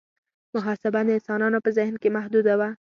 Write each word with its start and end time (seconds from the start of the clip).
محاسبه 0.55 0.99
د 1.07 1.09
انسانانو 1.17 1.63
په 1.65 1.69
ذهن 1.77 1.95
کې 2.01 2.09
محدوده 2.17 2.53
وه. 2.59 2.69